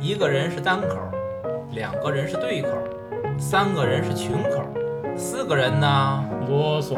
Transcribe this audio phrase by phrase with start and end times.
[0.00, 0.98] 一个人是单口，
[1.70, 2.68] 两个人是对口，
[3.38, 4.62] 三个人是群口，
[5.16, 6.24] 四个人呢？
[6.48, 6.96] 啰嗦，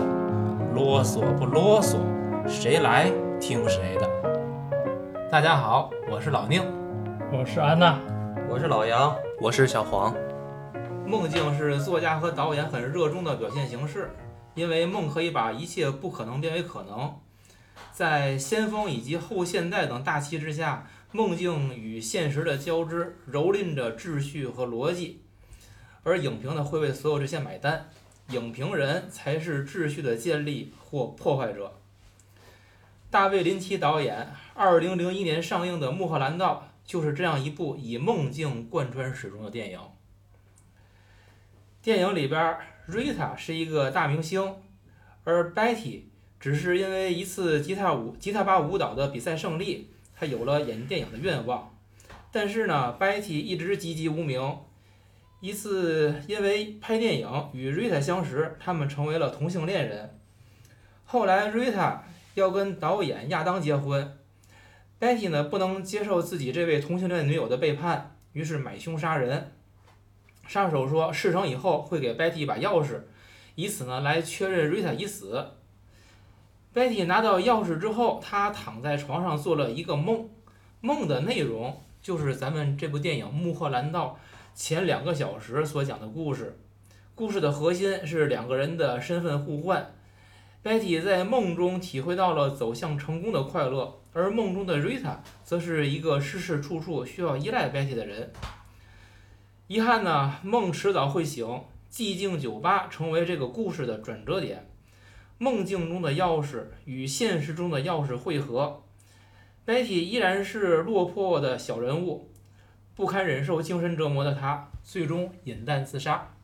[0.75, 1.98] 啰嗦不啰嗦？
[2.48, 3.11] 谁来
[3.41, 4.09] 听谁的？
[5.30, 6.62] 大家好，我是老宁。
[7.32, 7.98] 我是安娜，
[8.48, 10.14] 我是老杨，我是小黄。
[11.07, 14.11] 梦境是作家和导演很热衷的表现形式，
[14.55, 17.14] 因为梦可以把一切不可能变为可能。
[17.93, 20.86] 在先锋以及后现代等大旗之下，
[21.17, 25.22] 梦境与现实的交织，蹂躏着秩序和逻辑。
[26.03, 27.89] 而影评呢，会为所有这些买单。
[28.31, 31.79] 影评人才是秩序的建立或破坏者。
[33.12, 39.78] 大卫林奇导演2001年上映的《穆赫兰道》就是这样一部以梦境贯穿始终的电影。
[41.81, 42.58] 电影里边
[42.89, 44.56] ，Rita 是一个大明星，
[45.22, 46.00] 而 Betty
[46.41, 49.94] 只是因为一次吉他舞吉他吧舞蹈的比赛胜利，
[50.25, 51.70] 她有了演电影的愿望。
[52.33, 54.58] 但是呢，Betty 一直籍籍无名。
[55.41, 60.19] 一次因为拍电影与 Rita 相识，他们成为了同性恋人。
[61.05, 61.98] 后来 Rita
[62.33, 64.16] 要跟导演亚当结婚
[64.98, 69.53] ，Betty 呢不能接受自己这位同性恋女友的背叛，于是买凶杀人。
[70.48, 73.03] 杀手说事成以后会给 Betty 一把钥匙，
[73.56, 75.47] 以此呢来确认 Rita 已死。
[76.75, 80.28] Betty 拿到钥匙之后，她躺在床上做了一个梦，
[80.81, 84.19] 梦的内容就是咱们这部电影《穆赫兰道》
[84.61, 86.58] 前两个小时所讲的故事。
[87.14, 89.94] 故事的核心是两个人的身份互换。
[90.64, 98.33] Betty 在梦中体会到了走向成功的快乐，而梦中的 Rita 则是一个事事处处需要依赖 Betty 的人。
[99.69, 101.47] 遗憾呢，梦迟早会醒。
[101.88, 104.69] 寂静酒吧成为这个故事的转折点，
[105.45, 108.83] 梦境中的钥匙与现实中的钥匙汇合。
[109.67, 112.31] Betty 依然是落魄的小人物，
[112.95, 116.34] 不堪忍受精神折磨的她，最终饮弹自杀。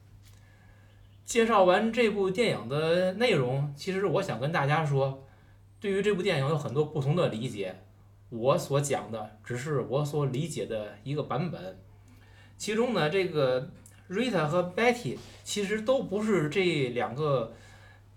[1.25, 5.27] 介绍完这部电影的内容，其实我想跟大家说，
[5.81, 7.81] 对于这部电影有很多不同的理解，
[8.29, 11.79] 我所讲的只是我所理解的一个版本。
[12.59, 13.71] 其中呢，这个
[14.11, 17.55] Rita 和 Betty 其实都不是这两个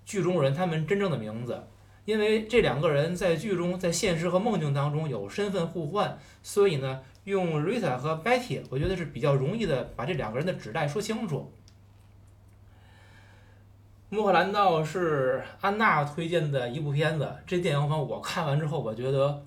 [0.06, 1.64] 剧中人他们真正的名字，
[2.06, 11.52] 因为这两个人在剧中在现实和梦境当中有身份互换，所以呢，用 Rita 和 Betty，我觉得是比较容易的把这两个人的指代说清楚。
[14.16, 19.42] 《穆赫兰道》是安娜推荐的一部片子，这电影方我看完之后，我觉得，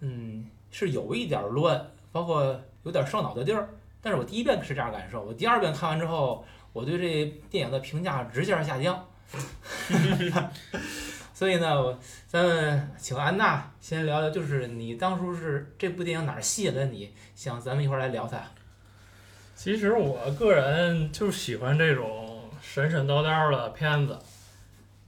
[0.00, 3.70] 嗯，是有一点乱，包括有点烧脑的地儿。
[4.02, 6.44] 但是我第一遍是这样感受，我第二遍看完之后，
[6.74, 9.02] 我对这电影的评价直线下降。
[11.34, 18.40] 所以呢，我咱们请安娜先聊聊，就是你当初是这部电影哪儿吸引了你，想咱们一块儿来聊它。
[19.54, 24.18] 其实我个人就喜欢这种神神叨叨的片子，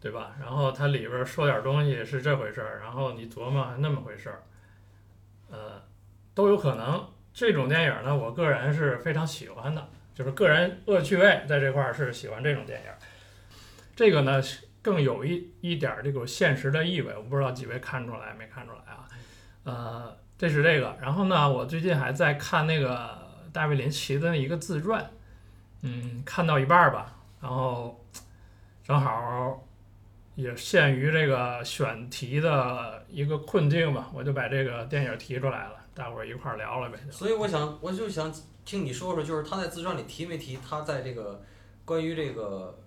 [0.00, 0.36] 对吧？
[0.40, 4.42] 然后它里边说点东西是这回事儿，然后你琢磨还那么回事儿，
[5.50, 5.82] 呃，
[6.34, 7.08] 都有可能。
[7.32, 12.90] 这种电影呢，我个人是非常喜欢的，就是个人恶趣味在这块儿是喜欢这种电影。
[13.98, 14.40] 这个呢
[14.80, 19.08] 更有一一点儿这个现实的意味，我不知道几位看出来没看出来啊？
[19.64, 20.96] 呃，这是这个。
[21.02, 23.18] 然后呢，我最近还在看那个
[23.52, 25.10] 大卫林奇的一个自传，
[25.82, 28.06] 嗯，看到一半儿吧，然后
[28.84, 29.66] 正好
[30.36, 35.72] 也限于这个选题的一个困境吧，我就把这个电影提出来了。
[35.92, 37.00] 大伙儿一块儿聊了呗。
[37.10, 38.32] 所以我想，我就想
[38.64, 41.42] 听你说说，就是他在自传里提没提他在这个
[41.84, 42.78] 关于这个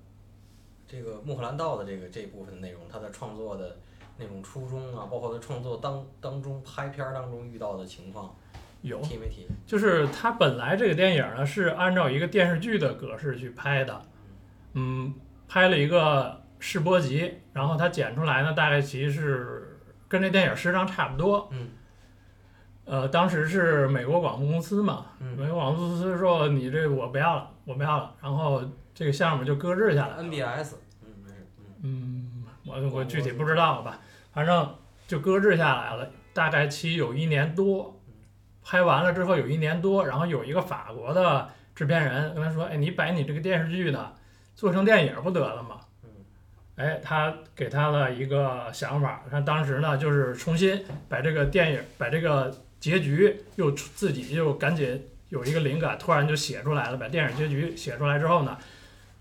[0.91, 3.77] 这个穆赫兰道的这个这部分内容，他的创作的
[4.17, 8.35] 那种初衷啊，包括他创作当当中拍片儿当中遇到的情况，
[8.81, 9.47] 有提没提？
[9.65, 14.01] 就是他本来这个电影呢是按照一个电视剧的格式去拍的，
[14.73, 15.13] 嗯，
[15.47, 19.79] 拍了一个试播集，然后他剪出来呢，大概其实
[20.09, 21.69] 跟这电影时长差不多，嗯。
[22.83, 28.63] 呃，当时是美国广播公司嘛，美国广播公司说你这我不要了，我不要了，然后
[28.93, 30.23] 这个项目就搁置下来。
[30.23, 30.73] NBS，
[31.03, 31.47] 嗯，没事，
[31.83, 33.99] 嗯，我我具体不知道吧，
[34.33, 34.75] 反正
[35.07, 37.99] 就搁置下来了，大概期有一年多，
[38.63, 44.13] 拍完了之后有一年多，然后有一个法国的制片人跟他说，哎，你把你这个电视剧呢
[44.55, 45.79] 做成电影不得了吗？
[46.77, 52.53] 哎，他给他了一个想法，他当时呢就是重新把这个电影把这个。
[52.81, 56.97] 结局又自己又赶紧有一个灵感，突然就写出来了。
[56.97, 58.57] 把电影结局写出来之后呢，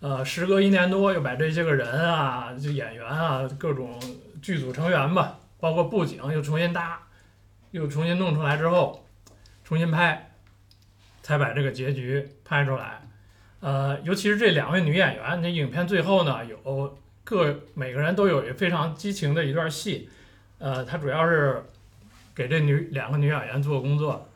[0.00, 3.96] 呃，时隔一年多，又把这些个人啊，就演员啊，各种
[4.42, 7.00] 剧组成员吧，包括布景又重新搭，
[7.70, 9.06] 又重新弄出来之后，
[9.62, 10.32] 重新拍，
[11.22, 13.02] 才把这个结局拍出来。
[13.60, 20.10] 呃，尤其是这两位女演员，那影片最后呢有各每个人都有非常激情的一段戏。
[20.58, 21.62] 呃，他主要是
[22.34, 24.29] 给这女两个女演员做工作，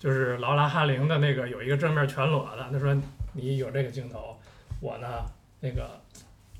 [0.00, 3.00] 就是劳拉哈林的那个有一个正面全裸的，他说
[3.34, 4.36] 你有这个镜头，
[4.80, 5.06] 我呢
[5.60, 6.00] 那个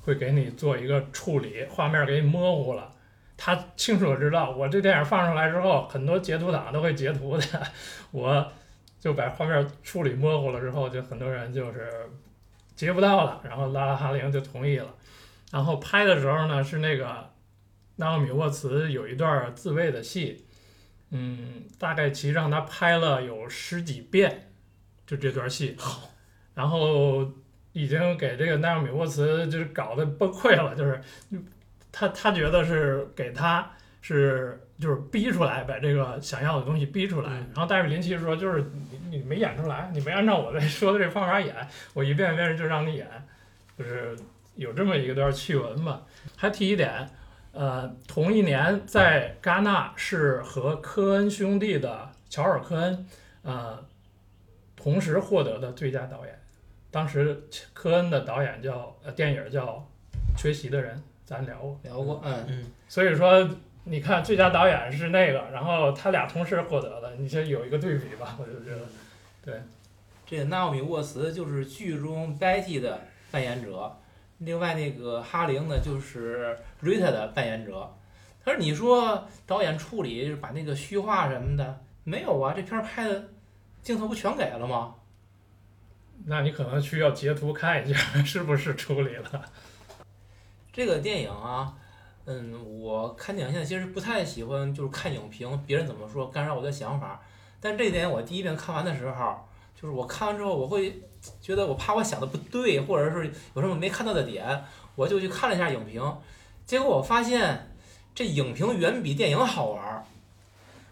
[0.02, 2.92] 会给你做一个处理，画面给你模糊了。
[3.38, 7.44] 他清楚地知道，我这电影放出来之后，很多截图党都会截图的，
[8.10, 8.52] 我
[8.98, 11.90] 就把画面处理模糊了之后，就很多人就是
[12.76, 14.94] 截不到了，然后拉拉哈林就同意了。
[15.50, 17.30] 然后拍的时候呢，是那个
[17.96, 20.44] 纳奥米沃茨有一段自慰的戏，
[21.10, 24.50] 嗯，大概其实让他拍了有十几遍，
[25.06, 25.76] 就这段戏，
[26.54, 27.30] 然后
[27.72, 31.00] 已经给这个奈奥米沃茨就是搞得崩溃了，就是。
[31.92, 33.68] 他他觉得是给他
[34.00, 38.62] 是就是逼出来把这个想要的东西逼出来，然后戴维林奇说就是
[38.92, 41.52] 你你没演出来，你没按照我的说的这方法演，
[41.92, 43.08] 我一遍一遍就让你演，
[43.76, 44.16] 就是
[44.54, 46.02] 有这么一个段趣闻吧。
[46.36, 47.10] 还提一点，
[47.52, 53.06] 呃，同一年在戛纳是和科恩兄弟的乔尔科恩，
[53.42, 53.84] 呃，
[54.76, 56.40] 同时获得的最佳导演。
[56.90, 59.86] 当时科恩的导演叫呃电影叫
[60.40, 60.96] 《缺席的人》。
[61.24, 63.48] 咱聊过，聊过，嗯嗯，所以说
[63.84, 68.80] 你看最佳导演是那个，然后他俩同时获得的，你先有一个对比吧，我就觉得，
[69.44, 69.62] 对，
[70.26, 73.00] 这个纳奥米沃茨就是剧中 Betty 的
[73.30, 73.96] 扮演者，
[74.40, 77.96] 另外那个哈林呢就是 Rita 的扮演者。
[78.44, 82.54] 他说：“你说导演处理就是把那个虚化什么的没有啊？
[82.56, 83.28] 这片儿拍的
[83.82, 84.94] 镜头不全给了吗？
[86.24, 89.44] 那你可能需要截图看一下 是不是处理了。”
[90.72, 91.76] 这个电影啊，
[92.24, 97.20] 嗯，我看电影现在其实不太喜欢，就是看影评，别人怎么说干扰我的想法。
[97.60, 99.46] 但这个电影我第一遍看完的时候，
[99.80, 101.00] 就是我看完之后，我会
[101.40, 106.02] 觉得我怕我想的不对，或者是有什么没看到的点，我就去看了一下影评。
[106.66, 107.74] 结果我发现
[108.14, 110.04] 这影评远比电影好玩儿。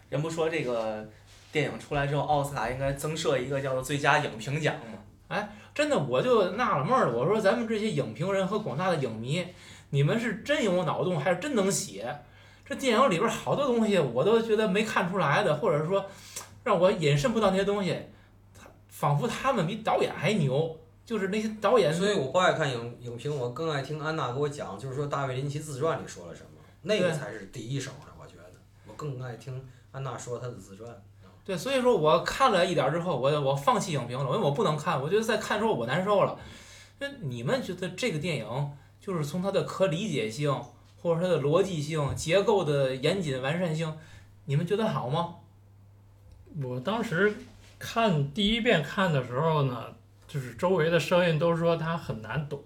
[0.09, 1.07] 人不说这个
[1.51, 4.97] 电影出来之后，奥斯卡应该增设一个叫做最佳影评奖吗？
[5.27, 9.45] 哎，真的我就纳了闷儿了，我说咱们这些影评人和广大的影迷。
[9.91, 12.15] 你们是真有脑洞，还是真能写？
[12.65, 16.05] 这电影里边好多东西我都觉得没看出来的，或者说
[16.63, 17.99] 让我引申不到那些东西，他
[18.99, 20.77] 仿佛他们比导演还牛。
[21.05, 28.13] 就是那些导演，所以我不爱看影影评，我更爱听安娜给我讲，就是说大卫林奇自传里说了什么，那个才是第一手的。
[28.21, 28.43] 我觉得
[28.85, 29.59] 我更爱听
[29.91, 30.87] 安娜说她的自传。
[31.43, 36.37] 对，所以说我看了一点之后，我我放弃影评了，因为我不能看，我觉得再看之后我难受了。
[36.99, 38.71] 那你们觉得这个电影？
[39.01, 40.53] 就是从它的可理解性，
[41.01, 43.97] 或者它的逻辑性、结构的严谨完善性，
[44.45, 45.37] 你们觉得好吗？
[46.61, 47.33] 我当时
[47.79, 49.85] 看第一遍看的时候呢，
[50.27, 52.61] 就是周围的声音都说它很难懂，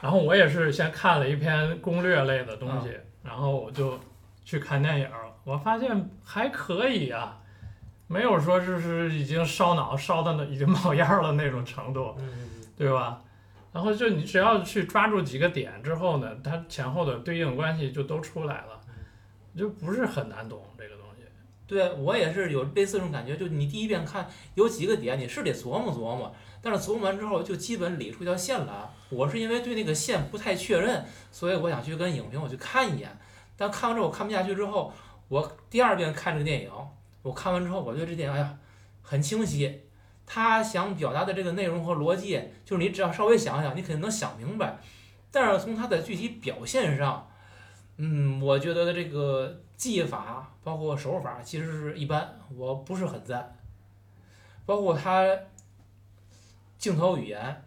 [0.00, 3.98] 然后我也是先看了一篇攻略类的东西，然后我就
[4.44, 5.08] 去看电影，
[5.42, 7.40] 我发现还可以啊，
[8.06, 12.14] 没有说就是已经烧脑烧的那已经冒烟了那种程度，
[12.76, 13.20] 对吧？
[13.72, 18.80] 然后就你只要去抓住几个点之后呢，它前后的对应关系就都出来了，
[19.56, 21.07] 就不是很难懂这个东西。
[21.68, 28.72] 对我也是有类似这种感觉，就你第一遍看有几个点你是得琢磨琢磨，但是琢磨完之后就基本理出一条线来。
[29.10, 33.16] 我是因为对那个线不太确认，所以我想去跟影评我去看一眼，
[33.56, 34.92] 但看完之后我看不下去之后，
[35.28, 36.70] 我第二遍看这个电影，
[37.22, 38.56] 我看完之后我觉得这电影哎呀
[39.02, 39.82] 很清晰。
[40.24, 44.78] 他想表达的这个内容和逻辑，就是你只要稍微想想，你肯定能想明白。
[45.30, 47.27] 但是从他的具体表现上，
[47.98, 53.56] 嗯，我觉得这个技法包括手法其实是一般，我不是很赞。
[54.64, 55.26] 包括他
[56.78, 57.64] 镜头语言，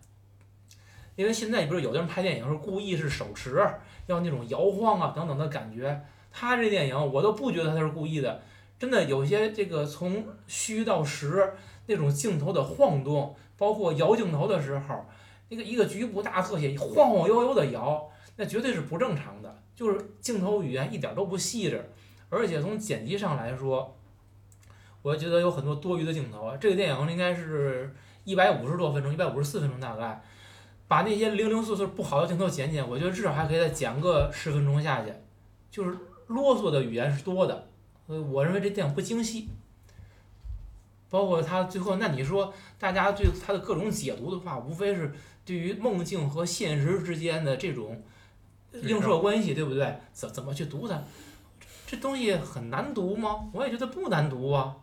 [1.16, 3.64] 因为现在不是有的人拍电影是故意是手持，
[4.08, 6.04] 要那种摇晃啊等等的感觉。
[6.32, 8.42] 他这电影我都不觉得他是故意的，
[8.80, 11.54] 真的有些这个从虚到实。
[11.88, 15.04] 那种镜头的晃动，包括摇镜头的时候，
[15.50, 18.10] 那个一个局部大特写晃晃悠悠的摇，
[18.42, 19.62] 那绝对是不正常的。
[19.76, 21.92] 就是镜头语言一点都不细致，
[22.30, 23.96] 而且从剪辑上来说，
[25.04, 26.52] 我觉得有很多多余的镜头。
[26.60, 27.94] 这个电影应该是
[28.24, 30.22] 一百五十多分钟，一百五十四分钟大概，
[30.88, 35.12] 把那些零零碎碎不好的镜头剪剪，我觉得至少还可以再剪个十分钟下去。
[35.70, 35.96] 就是
[36.28, 37.68] 啰嗦的语言是多的，
[38.08, 39.48] 所以我认为这电影不精细。
[41.10, 45.12] 包括他最后，那你说大家对他的各种解读的话，无非是
[45.44, 48.02] 对于梦境和现实之间的这种
[48.74, 50.00] 映射关系，对不对？
[50.14, 51.02] 怎怎么去读它？
[51.88, 53.50] 这东西很难读吗？
[53.54, 54.76] 我也觉得不难读啊。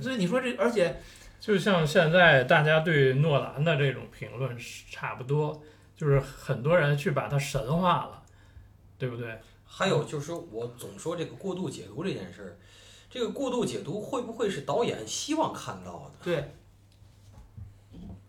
[0.00, 1.00] 所以你说这，而且
[1.40, 4.56] 就像现在大家对诺兰的这种评论
[4.90, 5.60] 差不多，
[5.96, 8.22] 就是很多人去把它神化了，
[8.96, 9.38] 对不对？
[9.66, 12.56] 还有就是我总说这个过度解读这件事儿，
[13.08, 16.54] 这个过度解读会不会是导演希望看到的，对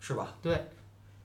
[0.00, 0.36] 是吧？
[0.42, 0.68] 对，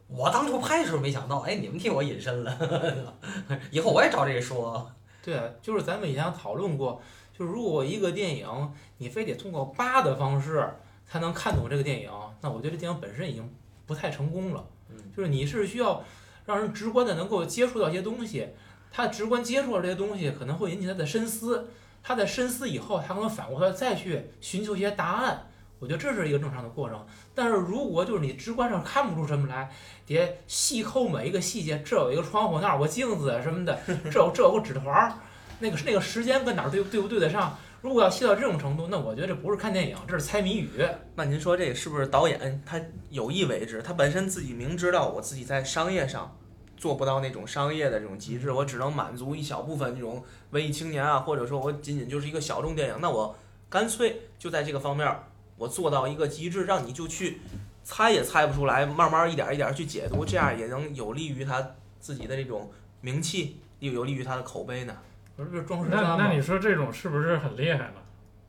[0.08, 3.14] 我当初拍的时候没想到，哎，你们替我隐身了，
[3.72, 4.90] 以后我也找这个说。
[5.22, 7.02] 对啊，就是咱们以前讨论过，
[7.38, 10.66] 就是如果一个电影你非得通过扒的方式
[11.06, 12.10] 才能看懂这个电影，
[12.40, 13.54] 那我觉得这电影本身已经
[13.86, 14.66] 不太成功了。
[14.90, 16.02] 嗯，就是你是需要
[16.46, 18.48] 让人直观的能够接触到一些东西，
[18.90, 21.68] 他直观接触到这些东西，可能会引起他的深思，
[22.02, 25.50] 他在深思以后，他可能反过来再去寻求一些答案。
[25.80, 27.06] 我觉得这是一个正常的过程。
[27.36, 29.70] 但是如果就是你直观上看不出什么来，
[30.06, 33.80] 得细抠每一个细节，这有一个窗户，那儿有个镜子什么的，
[34.12, 35.14] 这有这有个纸团儿，
[35.60, 37.58] 那个那个时间跟哪儿对对不对得上？
[37.80, 40.70] 如果要细到这种程度，那我觉得这不是看电影，这是猜谜语。
[41.16, 42.82] 那您说这个是不是导演他
[43.12, 43.82] 有意为之？
[43.84, 46.36] 他本身自己明知道我自己在商业上
[46.76, 53.36] 做不到那种商业的这种极致，我只能满足一小部分这种文艺青年啊，或者说我仅仅就是一个小众电影，那我
[53.70, 55.24] 干脆就在这个方面儿
[55.58, 57.42] 我做到一个极致，让你就去
[57.84, 62.72] 猜也猜不出来，慢慢一点一点去解读，这样也能有利于他自己的这种
[63.02, 64.96] 名气，又有利于他的口碑呢。
[65.36, 66.16] 不是装饰那？
[66.16, 67.94] 那你说这种是不是很厉害呢？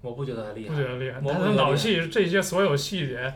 [0.00, 0.74] 我不觉得他厉害。
[0.74, 1.20] 不觉得厉害？
[1.22, 3.34] 我他的脑不觉得厉害戏这些所有细节，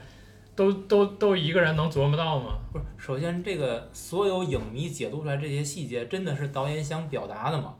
[0.54, 2.58] 都都都一个人能琢磨到吗？
[2.72, 7.74] 不是，首先这个所有影迷解读出来这些细节，真的是导演想表达的吗？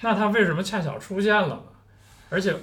[0.00, 1.62] 那他为什么恰巧出现了呢？
[2.28, 2.54] 而且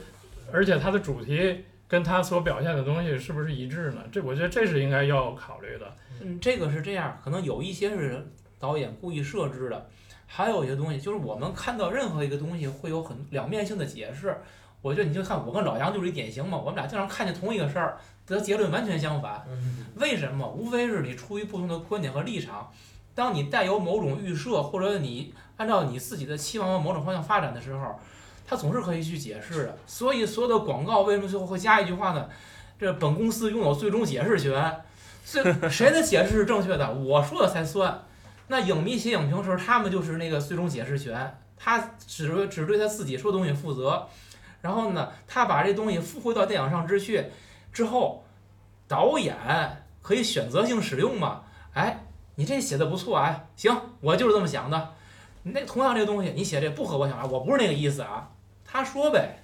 [0.51, 4.01] 而且他的主题跟他所表现的东西是不是一致呢？
[4.11, 5.95] 这我觉得这是应该要考虑的。
[6.21, 9.87] 嗯，这个是这样，可能有一些是导演故意设置的，
[10.25, 14.35] 还有一些东西就是我们看到任何一个东西会有很两面性的解释。
[14.81, 19.45] 我觉得你就看我跟老杨就是一典型嘛，我们俩经常看见同一个事儿，得结论完全相反。
[19.47, 20.49] 嗯，为什么？
[20.49, 22.71] 无非是你出于不同的观点和立场，
[23.13, 27.99] 当你带有某种预设，或者你按照你自己的期望往某种方向发展的时候，
[28.45, 29.77] 他总是可以去解释的。
[29.85, 32.27] 所以所有的广告为什么最后会加一句话呢？
[32.79, 34.81] 这本公司拥有最终解释权，
[35.23, 38.03] 最谁的解释是正确的， 我说的才算。
[38.47, 44.05] 那影迷写影评时候，他们就是那个最终解释权，他只只对他自己说的东西负责。
[44.59, 47.25] 然后呢，他把这东西复回到电影上之去
[47.71, 48.25] 之后，
[48.87, 49.35] 导演
[50.01, 51.43] 可以选择性使用嘛？
[51.73, 54.93] 哎，你这写的不错啊，行，我就是这么想的。
[55.43, 58.29] 那同样这个东西，你写这不合我想法，我不是那个意思啊。
[58.73, 59.37] 他说呗，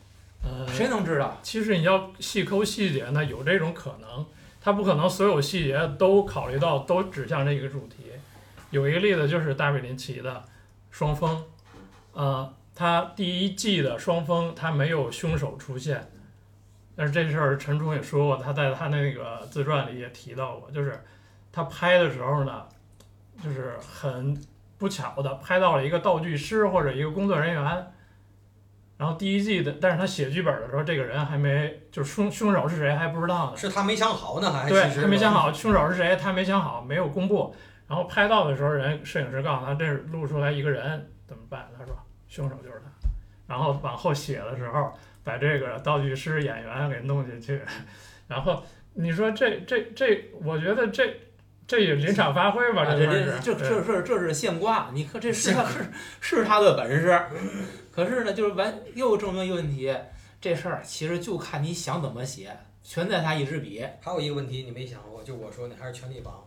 [0.43, 1.37] 呃，谁能知道？
[1.43, 4.25] 其实你要细抠细节呢，有这种可能，
[4.59, 8.07] 他不可能所有细节都考虑到，都指向这个主题。
[8.71, 10.31] 有一个例子就是大卫林奇的
[10.89, 11.37] 《双峰》，
[12.13, 16.09] 呃，他第一季的双峰他没有凶手出现，
[16.95, 21.03] 但是这事儿陈冲也说过，他在他那个自传里也提到过，就是
[21.51, 22.65] 他拍的时候呢，
[23.43, 24.35] 就是很
[24.79, 27.91] 不巧的拍到了一个道具师或者一个工作人员。
[28.99, 33.55] 然后第一季的，但是他写剧本的时候，这个人还没，就是凶凶手是谁还不知道呢。
[33.55, 37.55] 是他没想好呢，还对，他没想好凶手是谁，他没想好，没有公布。
[37.87, 41.65] 然后拍到的时候，人摄影师告诉他，这是录出来一个人，怎么办？
[41.77, 43.09] 他说凶手就是他。
[43.47, 44.91] 然后往后写的时候，
[45.23, 47.61] 把这个道具师演员给弄进去。
[48.27, 48.61] 然后
[48.95, 51.21] 你说这这这，我觉得这
[51.65, 53.39] 这也临场发挥吧，啊，这这。
[53.39, 55.85] 这这对这这这是现挂，你看这是他是
[56.19, 57.19] 是他的本事，
[57.91, 59.95] 可是呢，就是完又证明一个问题，
[60.39, 63.85] 这事儿其实就看你想怎么写，全在他一支笔。
[64.01, 66.43] 还有一个问题你没想过，就我说的还是权力榜，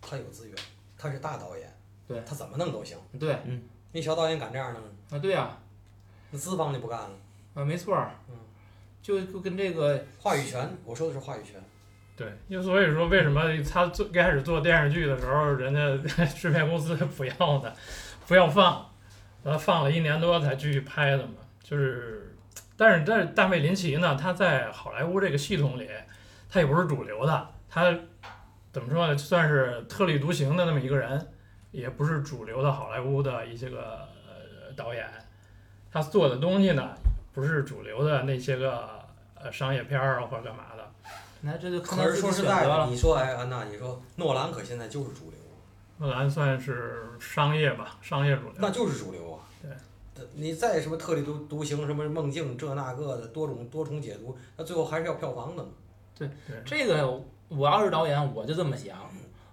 [0.00, 0.56] 他有资源，
[0.96, 1.72] 他是大导演，
[2.06, 2.96] 对他怎么弄都行。
[3.18, 3.62] 对，嗯
[3.92, 5.56] 那小导演敢这样弄，啊，对呀、
[6.30, 7.10] 那资方就不干了。
[7.54, 8.34] 啊，没错儿嗯，
[9.02, 11.54] 就就跟这个话语权，我说的是话语权。
[12.16, 17.72] 对，就所以说为什么他做开始做电视剧的时候，人家 制片公司不要呢，
[18.26, 18.90] 不要放，
[19.46, 21.34] 呃，放了一年多才继续拍的嘛。
[21.62, 22.36] 就是，
[22.76, 25.88] 但是但是大卫林奇呢，他在好莱坞这个系统里，
[26.50, 27.96] 他也不是主流的，他
[28.72, 31.28] 怎么说呢，算是特立独行的那么一个人，
[31.70, 35.08] 也不是主流的好莱坞的一些个呃导演，
[35.92, 36.90] 他做的东西呢，
[37.32, 38.88] 不是主流的那些个
[39.40, 40.84] 呃商业片儿啊或者干嘛的。
[41.42, 42.86] 那这就可自己是说实在的。
[42.86, 45.38] 你说哎安娜，你说诺兰可现在就是主流，
[45.98, 48.54] 诺兰算是商业吧，商业主流。
[48.58, 49.22] 那就是主流。
[50.34, 55.68] 你再什么特立独独行，什么梦境这那个的多种多重解读，那最后还是要票房的嘛。
[56.18, 56.28] 对
[56.64, 58.96] 这个我要是导演，我就这么想，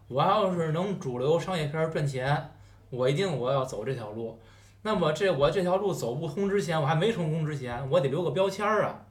[0.07, 2.51] 我要是能主流商业片儿赚钱，
[2.89, 4.39] 我一定我要走这条路。
[4.81, 9.05] 那么这我这条路走不通之前，我还没成功之前，我得留个标签儿啊。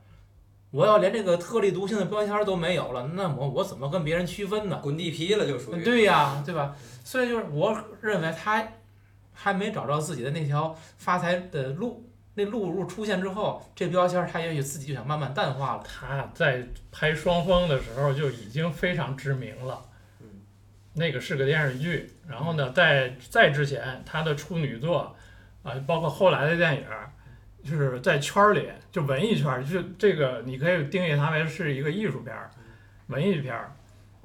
[0.70, 4.80] 我要连这个特立独行的标签儿都没有了，那我我怎么跟别人区分呢？
[4.82, 5.84] 滚地皮了就属于。
[5.84, 6.74] 对呀，对吧？
[7.04, 8.66] 所以就是我认为他
[9.32, 15.84] 还没找着自己的那条发财的路，那路如果出现之后，这标签儿他也许自己就想慢慢淡化了。
[15.84, 19.82] 他在拍《双峰》的时候就已经非常知名了
[20.20, 20.26] 嗯，
[20.94, 22.10] 那个是个电视剧。
[22.28, 25.14] 然后呢，在在之前他的处女作，
[25.62, 27.10] 啊、包括后来的电影儿，
[27.62, 32.50] 就是在圈儿里，就文艺圈儿，就是这个你可以定义它为是一个艺术片儿、
[33.08, 33.74] 文艺片儿，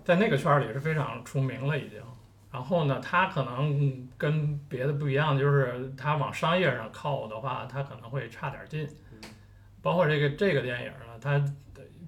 [0.06, 2.02] 在那个圈儿里是非常出名了已经。
[2.52, 8.88] 然后呢，他可能跟别的不一样，就是他往商业上靠的话，他可能会差点劲。
[9.82, 11.42] 包括这个这个电影呢，它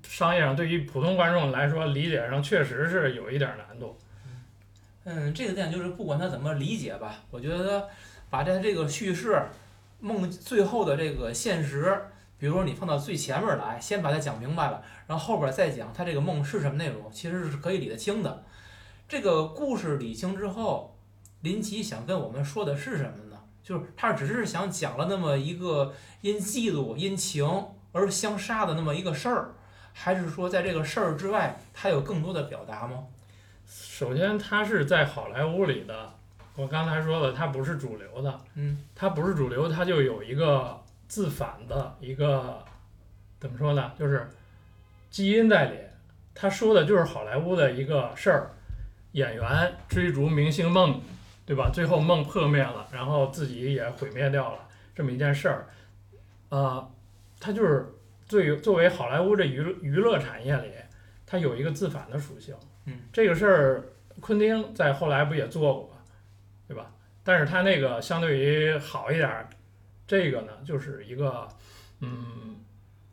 [0.04, 3.98] 商业上对于普通观众来说理解上确实是有一点难度。
[5.06, 7.88] 嗯，这个电影就是不管他怎么理解吧，我觉得
[8.30, 9.42] 把这这个叙事
[10.00, 11.98] 梦最后的这个现实，
[12.38, 18.44] 比如说你放到最前面来，先把它讲明白了，然后后边再讲他这个梦是什么内容，其实是可以理得清的。
[19.10, 20.96] 这个故事理清之后，
[21.42, 23.40] 林奇想跟我们说的是什么呢？
[23.64, 27.44] 就是他只是想讲了那么一个因嫉妒、因情
[27.92, 29.56] 而相杀的那么一个事儿，
[29.94, 33.06] 还是说在这个事儿之外，他有更多的表达吗？
[33.66, 36.14] 首先，他是在好莱坞里的，
[36.56, 42.64] 我刚才说了，他不是主流的，嗯，他不是主流，他就有一个自反的一个
[43.40, 43.92] 怎么说呢？
[43.98, 44.30] 就是
[45.10, 45.80] 基因在里。
[46.36, 48.52] 他说的就是好莱坞的一个事儿，
[49.14, 51.02] 演员追逐明星梦，
[51.46, 51.70] 对吧？
[51.74, 55.68] 最后梦破灭了，然后自己也毁灭掉了，这么一件事儿。
[56.50, 56.92] 呃，
[57.40, 57.88] 它就是
[58.26, 60.72] 最作为好莱坞这娱乐娱乐产业里，
[61.26, 62.56] 它有一个自反的属性。
[62.86, 63.84] 嗯，这个事儿，
[64.20, 65.98] 昆汀在后来不也做过，
[66.68, 66.92] 对吧？
[67.24, 69.50] 但是他那个相对于好一点儿，
[70.08, 71.48] 这个呢就是一个
[72.00, 72.56] 嗯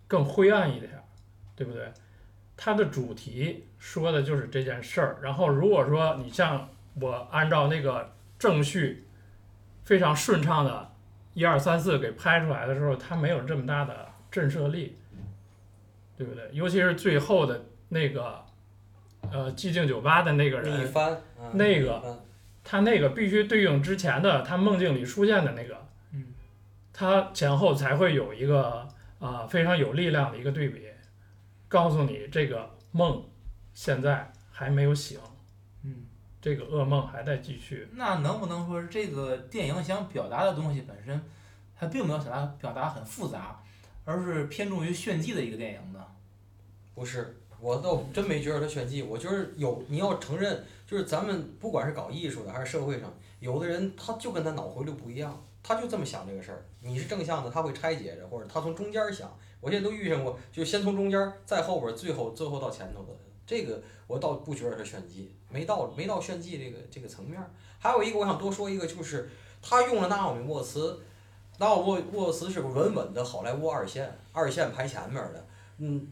[0.07, 1.02] 更灰暗一点儿，
[1.54, 1.93] 对不对？
[2.56, 5.19] 它的主题说的就是这件事儿。
[5.23, 6.69] 然后如果说你像
[7.00, 9.04] 我按照那个正序
[9.84, 10.92] 非常顺畅的
[11.34, 14.97] 一二三四给拍出来的时候，它没有这么大的震慑力，
[16.16, 16.49] 对不对？
[16.52, 18.42] 尤其是最后的那个
[19.30, 20.86] 呃寂静酒吧的那个人，
[21.38, 22.19] 嗯那个
[22.64, 26.25] 他那个必须对应之前的他梦境里出现的那个，嗯，
[26.92, 28.88] 他前后才会有一个
[29.19, 30.85] 啊、呃非常有力量的一个对比，
[31.69, 33.25] 告诉你这个梦
[33.75, 35.19] 现在还没有醒，
[35.83, 36.05] 嗯，
[36.41, 37.89] 这个噩梦还在继续。
[37.95, 41.21] 那能不能说是这个电影想表达的东西本身，
[41.76, 43.61] 它并没有想达表达很复杂，
[44.05, 46.07] 而是偏重于炫技的一个电影呢？
[46.95, 56.65] 不是，我倒真没觉得它炫技，我就是有你要承认，就是咱们不管是搞艺术的还是社会上，有的人他就跟他脑回路不一样，他就这么想这个事儿。
[56.81, 59.37] 你是正向的，他会拆解着，或者他从中间儿想。
[59.60, 63.08] 我现在都遇上过，就先从中间儿，再后边儿，最后最后到前头的。
[63.47, 67.49] 这个我倒不觉得是炫技，没到没到炫技这个这个层面儿。
[67.78, 69.30] 还有一个我想多说一个，就是
[69.62, 71.00] 他用了纳奥米沃茨，
[71.58, 75.47] 纳奥沃沃茨是个稳稳的好莱坞二线，二线排前面儿的，
[75.78, 76.08] 嗯，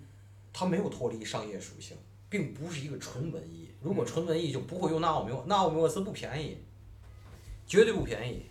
[0.53, 1.97] 他没有脱离商业属性，
[2.29, 3.69] 并不是一个纯文艺。
[3.81, 6.59] 如果纯文艺，就不会用纳奥米沃，纳奥米沃茨不便宜，
[7.67, 8.47] 绝对不便宜。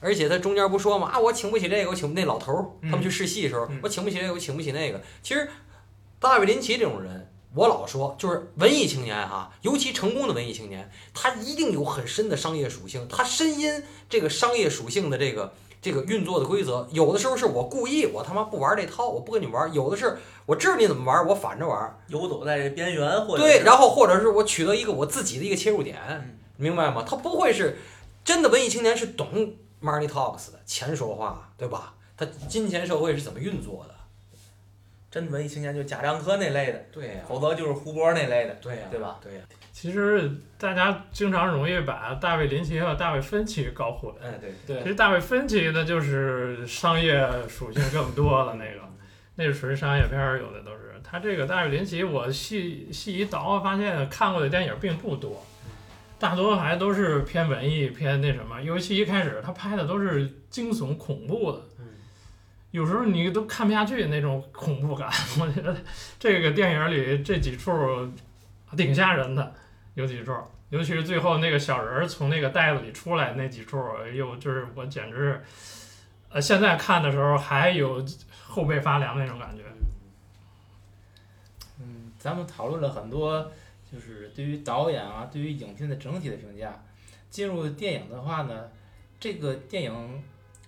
[0.00, 5.00] 而且他中间不说嘛啊，我请不起这个，我请不那老头儿，他们去试戏的时候，嗯我请不起这个，我请不起那个。
[5.22, 5.48] 其实，
[6.18, 16.88] 大卫林奇这种人，我老说就是文艺青年哈、尤其成功的文艺青年，他一定有很深的商业属性，他深谙这个商业属性的这个这个运作的规则。
[16.92, 21.98] 有的时候是我故意，我他妈不玩这套，我不跟你玩；有的是我知道你怎么玩，我反着玩。
[22.08, 27.04] 游走在这边缘，或者对，然后或者是我取得一个我自己的一个切入点，嗯明白吗？
[27.08, 27.78] 他不会是
[28.24, 31.94] 真的文艺青年是懂 money talks 的，钱说话，对吧？
[32.16, 33.94] 他金钱社会是怎么运作的？
[35.10, 38.54] 真文艺青年就贾樟柯那类的，对呀、否则就是胡波那类的。
[38.62, 39.18] 对呀、对吧？
[39.20, 39.40] 对呀、
[39.72, 44.12] 其实大家经常容易把大卫林奇和大卫芬奇搞混。
[44.22, 48.80] 哎对，对其实大卫芬奇呢，就是商业属性更多了，那个
[49.34, 50.78] 那是纯商业片儿，有的都是。
[51.02, 55.44] 他这个大卫林奇，我细细一倒，发现看过的电影并不多，
[56.20, 58.60] 大多还都是偏文艺、偏那什么。
[58.62, 61.86] 尤其一开始他拍的都是惊悚恐怖的，嗯
[62.70, 65.10] 有时候你都看不下去那种恐怖感。
[65.40, 65.76] 我觉得
[66.20, 67.72] 这个电影里这几处
[68.76, 69.52] 挺吓人的，
[69.94, 70.32] 有几处，
[70.68, 75.44] 尤其是最后那个小人儿从那个袋子里出来那几处，哎呦，就是我简直是，
[76.28, 78.04] 呃，现在看的时候还有
[78.46, 79.64] 后背发凉那种感觉。
[81.80, 83.50] 嗯，咱们讨论了很多，
[83.92, 86.82] 就是对于导演啊，对于影片的整体的评价。
[87.28, 88.70] 进入电影的话呢，
[89.18, 90.22] 这个电影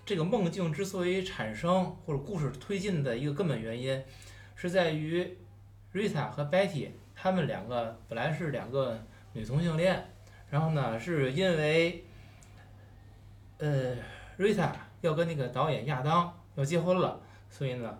[0.05, 4.03] 这个梦境之所以产生或者故事推进的一个根本原因，
[4.55, 5.37] 是在于
[5.93, 10.05] Rita 和 Betty 他们两个本来是两个女同性恋，
[10.51, 12.05] 然后呢是因为
[13.59, 13.97] 呃
[14.39, 17.99] Rita 要跟那个导演亚当要结婚了，所以呢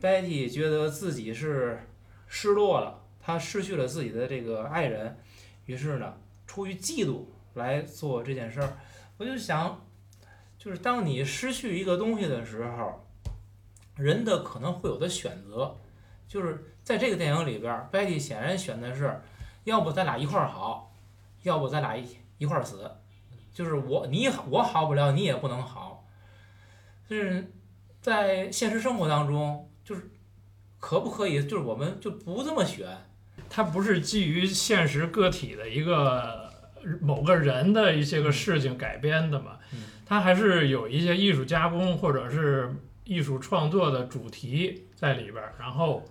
[0.00, 1.78] Betty 觉得自己是
[2.26, 5.16] 失落了，他失去了自己的这个爱人，
[5.64, 6.12] 于是呢
[6.46, 7.22] 出于嫉妒
[7.54, 8.76] 来做这件事儿。
[9.16, 9.82] 我就想，
[10.58, 13.06] 就是当你失去一个东西的时候，
[13.96, 15.74] 人的可能会有的选择，
[16.28, 19.18] 就是在这个电影里边，Betty 显然选的是，
[19.64, 20.92] 要不咱俩一块儿好，
[21.44, 22.06] 要不咱俩一
[22.36, 22.90] 一块儿死，
[23.54, 26.06] 就是我你我好不了，你也不能好，
[27.08, 27.50] 就是
[28.02, 30.10] 在现实生活当中，就是
[30.78, 32.86] 可不可以，就是我们就不这么选，
[33.54, 36.50] 它不是基于现实个体的一个
[37.00, 46.02] 某个人的一些个事情改编的嘛嗯，它还是有一些艺术加工或者是艺术创作的主题在里边儿，然后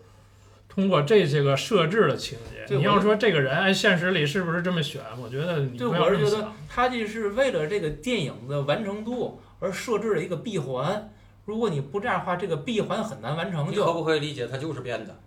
[0.69, 6.55] 通过这些个设置的情节，你要说这个人哎现实里是不是这么选，我觉得你对，不要我是觉得这么想。
[6.69, 11.11] 它这是为了这个电影的完成度而设置了一个闭环。
[11.43, 13.75] 如果你不这样的话，这个闭环很难完成你。
[13.75, 15.19] 可不可以理解它就是编的？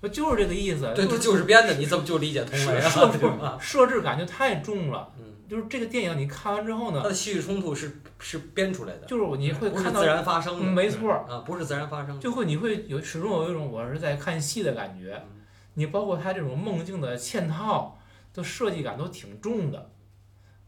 [0.00, 0.92] 不就是这个意思？
[0.94, 2.88] 对，它就是编的，你怎么就理解通了呀？
[2.88, 3.18] 设置？
[3.60, 5.12] 设置感就太重了。
[5.18, 10.64] 嗯，就是这个电影你看完之后呢，它的戏剧冲突是是编出来的，就是你会看到自，然发生的。
[10.64, 12.20] 嗯没错，啊，不是自然发生的。
[12.20, 15.14] 就会你会有始终有一种我是在看戏的感觉。
[15.24, 15.32] 嗯
[15.78, 17.98] 你包括它这种梦境的嵌套
[18.32, 19.90] 的设计感都挺重的，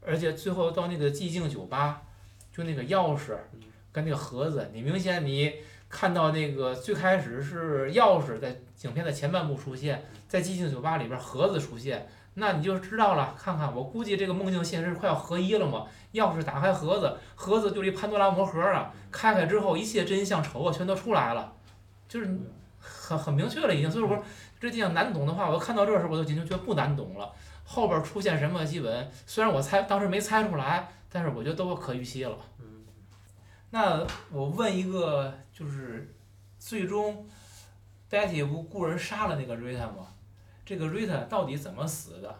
[0.02, 2.02] 而且最后到那个寂静酒吧，
[2.54, 3.60] 就那个钥匙嗯
[3.90, 5.50] 跟那个盒子，你明显你
[5.88, 13.34] 看到那个最开始是钥匙在影片的前半部出现，在寂静酒吧里边盒子出现，那你就知道了。
[13.38, 15.86] 看看我估计这个梦境现实快要合一了嘛。
[16.14, 21.52] 钥匙打开盒子，盒子就是一潘多拉魔盒啊，开开之后一切真相丑恶全都出来了，
[22.08, 22.26] 就是
[22.78, 23.90] 很很明确了已经。
[23.90, 24.22] 所以我说
[24.58, 27.30] 这电影难懂的话，我看到这儿时候我就已经觉得不难懂了。
[27.64, 32.36] 后边出现什么基本虽然我猜当时没猜出来，但是我觉得都可预期了。
[33.70, 36.14] 嗯，那我问一个，就是
[36.58, 37.26] 最终
[38.10, 40.08] Betty 不雇人杀了那个 Rita 吗？
[40.64, 42.34] 这个 Rita 到底怎么死的？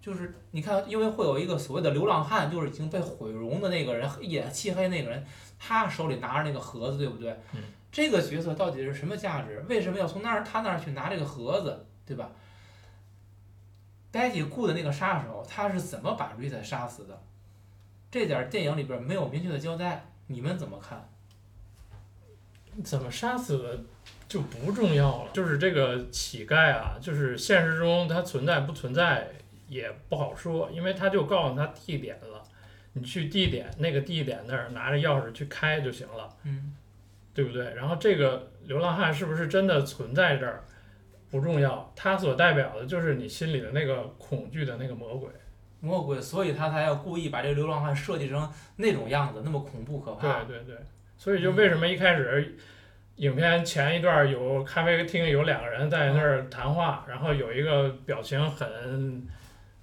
[0.00, 5.24] 就是你看，因为会有一个所谓的流浪汉，就是已经被毁容的那个人，一脸漆黑那个人，
[5.58, 7.30] 他手里拿着那个盒子，对不对？
[7.52, 9.64] 嗯这个角色到底是什么价值？
[9.66, 12.30] 为什么要从那儿他那儿去拿这个盒子，对吧
[14.12, 17.18] ？Betty 雇的那个杀手，他是怎么把 Rita 杀死的？
[18.10, 21.08] 这点儿电影里边没有明确的交代，你们怎么看？
[22.84, 23.80] 怎么杀死的
[24.28, 29.28] 就不重要了，就是这个乞丐啊，就是现实中他存在不存在
[29.68, 32.42] 也不好说，因为他就告诉他地点了，
[32.92, 36.76] 你去地点那个地点那儿拿着钥匙去开就行了，嗯，
[37.34, 37.74] 对不对？
[37.74, 40.62] 然后这个流浪汉是不是真的存在这儿
[41.30, 45.28] 不重要，他所代表的就是你心里的那个恐惧的那个魔鬼。
[45.80, 50.44] 魔鬼，所以他才要故意把这个流浪汉设计成那种样子，那么恐怖可怕。
[50.44, 50.76] 对对对，
[51.16, 52.56] 所以就为什么一开始
[53.16, 59.26] 影片前一段有咖啡厅有两个人在那儿谈话，然后有一个表情很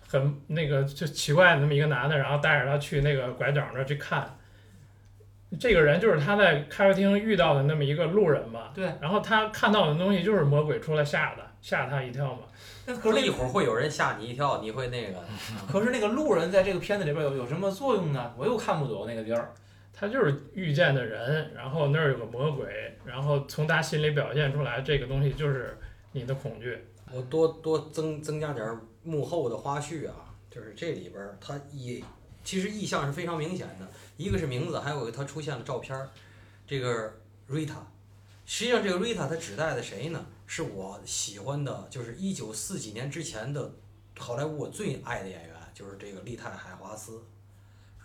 [0.07, 4.37] 很那个就奇怪的那么一个男的，然后带着他去那个拐角那儿去看。
[5.59, 12.41] 这个人就是他在咖啡厅遇到的那么一个路人嘛，对，然后他看到的东西就是魔鬼出来吓的，吓他一跳嘛。
[12.85, 15.23] 那可是一会儿会有人吓你一跳，你会那个。
[15.67, 18.31] 可是那个路人在这个片子里边有有什么作用呢？
[18.37, 19.51] 我又看不懂那个地儿。
[19.91, 25.75] 他就是遇见的人，然后那儿有个魔鬼，然后从他心里表现出来这个东西就是
[26.11, 26.77] 你的恐惧。
[27.11, 32.03] 我多多增增加点儿幕后的花絮啊，就是这里边儿它意
[32.43, 36.09] 其实意象是非常明显的，一个是名字，还有一个它出现了照片儿，
[36.67, 37.11] 这个
[37.49, 37.79] Rita，
[38.45, 40.23] 实际上这个 Rita 它指代的谁呢？
[40.45, 43.71] 是我喜欢的，就是一九四几年之前的
[44.17, 47.23] 好莱坞我最爱的演员，就是这个丽泰海华斯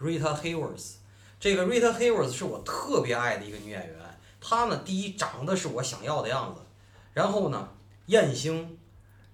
[0.00, 0.94] ，Rita Hayworth。
[1.38, 3.96] 这个 Rita Hayworth 是我特别爱的一个女演员，
[4.40, 6.60] 她呢第一长得是我想要的样子，
[7.12, 7.68] 然后呢
[8.06, 8.76] 艳星。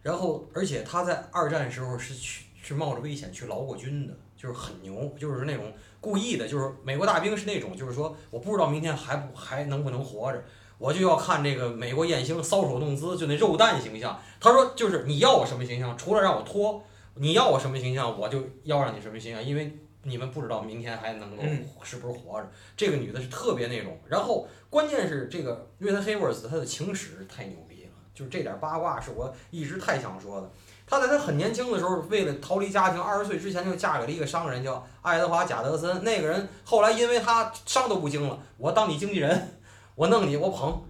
[0.02, 10.44] 然后，而且她在二战时候是去是冒着危险去劳过军的，就是很牛，就是那种故意的，就是美国大兵是那种，就是说我不知道明天还不还能不能活着，
[10.78, 14.18] 我就要看这个美国艳星搔首弄姿，就那肉蛋形象。
[14.40, 16.82] 他说就是你要我什么形象，除了让我脱，
[17.14, 22.48] 你要我什么形象，我就要让你什么形象，因为你们不知道明天还能够嗯是不是活着。
[22.76, 30.50] 这个女的是特别那种，然后关键是这个瑞特黑沃斯她的情史太牛逼了，就是这点八卦是我一直太想说的。
[30.86, 36.04] 她在她很年轻的时候，为了逃离家庭，二十岁之前就嫁给了一个商人，叫爱德华·贾德森。
[36.04, 39.55] 那个人后来因为她伤都不轻了，我当你经纪人，
[39.96, 40.80] 我弄你，我捧。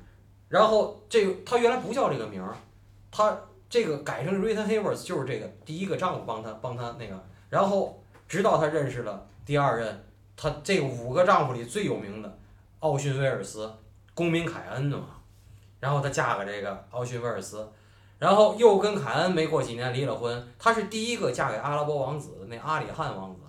[0.49, 2.55] 然后这个他原来不叫这个名儿，
[3.11, 3.37] 他
[3.69, 10.05] 这个改成 Rita Hayworth 就是这个第一个丈夫帮他帮他那个，然后直到他认识了第二任，
[10.37, 12.39] 他这五个丈夫里最有名的
[12.81, 13.73] 奥逊威尔斯，
[14.15, 15.07] 公民凯恩的嘛，
[15.81, 17.69] 然后她嫁给这个奥逊威尔斯，
[18.19, 23.41] 然后又跟凯恩没过几年离了婚，她是第一个嫁给阿拉伯王子的那阿里汗王子，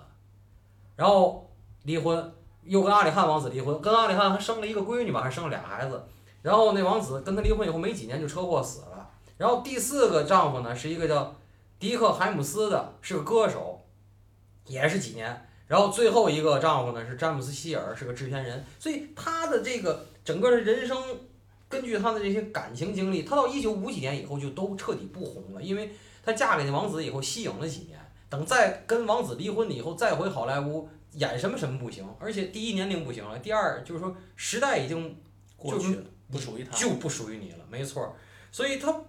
[0.96, 1.48] 然后
[1.84, 2.34] 离婚，
[2.68, 6.04] 又跟阿里汗王子离婚，跟阿里汗还生了一个闺女吧，还生了俩孩子，
[6.42, 11.34] 然后那王子跟她离婚以后没几年就车祸死了，然后第四个丈夫呢是一个叫
[11.80, 13.82] 迪克海姆斯的，是个歌手，
[14.66, 15.44] 也是几年。
[15.68, 20.98] 然后最后一个丈夫呢是詹姆斯希尔，是个制片人，所以她的这个整个的人生，
[21.68, 28.00] 根据她的这些感情经历，她到一九五几年以后就都彻底不红了，因为她嫁给那王子以后息影了几年，
[28.30, 35.20] 等再跟王子离婚了以后再回好莱坞演什么什么不行，而且第一年龄不行了，第二就是说时代已经
[35.56, 36.78] 过去了，不属于他。
[36.78, 38.14] 就不属于你了，没错儿。
[38.52, 39.04] 所以他，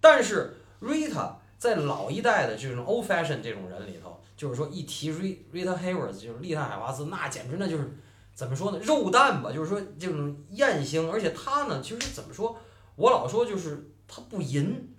[0.00, 7.98] 但是 Rita 在老一代的这种 old fashion 这种人里头，就是说一提 Ri- Rita Hayworth，就是丽塔海华斯，那简直那就是
[8.34, 12.56] 怎么说呢，肉蛋吧，就是说这种艳星，而且她呢，其实怎么说，
[12.96, 14.94] 我老说就是她不淫，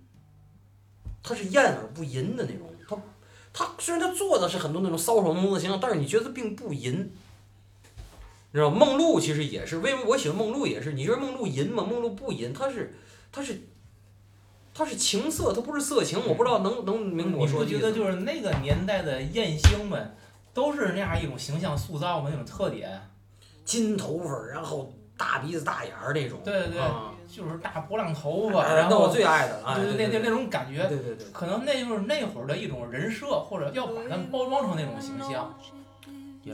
[1.21, 2.67] 她是艳而不淫的那种。
[2.87, 2.97] 她
[3.59, 6.93] 她虽然他做的是很多那种搔首弄姿的形象，但是你觉得并不淫。
[6.93, 10.93] 你知道梦露其实也是，为什么我喜欢梦露也是？
[10.93, 11.83] 你觉得梦露淫吗？
[11.83, 12.95] 梦露不淫，她是，
[13.33, 13.61] 她是，
[14.73, 16.17] 她是情色，她不是色情。
[16.25, 17.81] 我不知道能能明白我说的意思吗。
[17.81, 20.15] 觉得就是那个年代的艳星们，
[20.53, 22.97] 都是那样一种形象塑造的那种特点？
[23.65, 26.39] 金头发儿，然后大鼻子大眼儿那种。
[26.45, 35.55] 对对对啊就是大波浪头发，哎然后那我最爱的啊，对对那那那种感觉，对对对，可能那就是那会儿的一种人设，或者要把它包装成那种形象。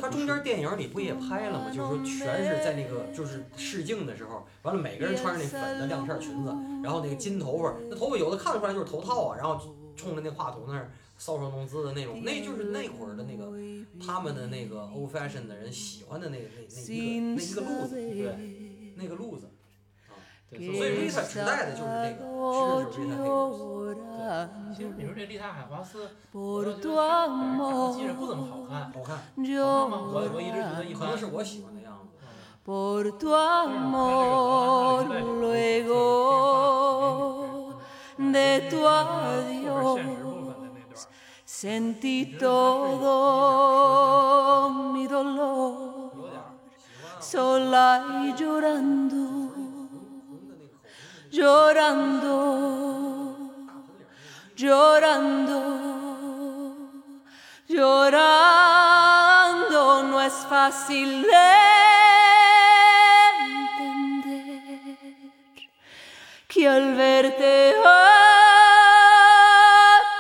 [0.02, 1.70] 他中间电影里不也拍了吗？
[1.72, 9.58] 就是说全是在那个就是试镜的时候，完了每个人穿着那粉的亮片裙子，然后那个金头发，那头发有的看得出来就是头套啊，然后
[9.96, 13.54] 冲着那话筒那儿搔首弄姿的那种，那就是那会儿的那个
[14.06, 16.82] 他们的那个 old fashion 的人喜欢的那个那
[17.38, 19.48] 那一个那一个路子，对，那个路子。
[20.55, 22.23] 对，所以所以 Rita 指代的就是这个，
[22.91, 28.93] 是就是 Rita Hayworth，其实你说这丽塔海华斯， por 我就 tu 觉得她长 amor 得不怎么好看。
[28.93, 31.19] 好看，yo 我我一直觉得一般可能。
[31.19, 32.09] 是我喜欢的样子。
[32.63, 35.07] por tu amor
[35.41, 35.95] luego
[38.19, 41.07] de tu 后边现实部 adiós 分的那段儿。
[41.47, 43.11] sentí todo
[44.93, 46.45] mi dolor 有点儿
[47.21, 47.89] sola
[48.25, 49.24] y llorando
[51.38, 52.38] Llorando
[54.56, 55.60] llorando
[57.68, 59.04] llorando
[60.04, 61.52] no es fácil de
[63.52, 65.08] entender
[66.48, 67.76] que al verte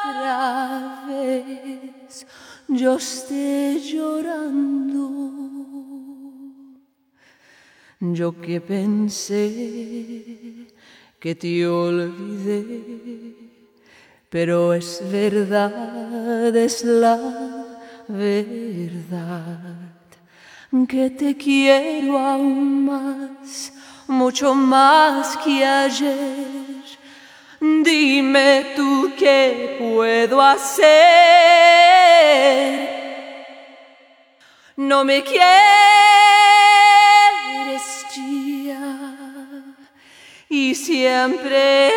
[0.03, 2.27] otra vez
[2.67, 5.05] yo esté llorando.
[8.01, 10.54] Yo que pensé
[11.25, 13.33] que te olvidé,
[14.29, 17.17] pero es verdad, es la
[18.07, 19.57] verdad,
[20.87, 23.73] que te quiero aún más,
[24.05, 26.83] mucho más que ayer.
[27.59, 30.85] Dime tú qué puedo hacer.
[34.77, 35.94] No me quieres
[40.57, 41.91] y siempre